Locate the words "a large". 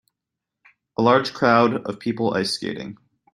0.97-1.31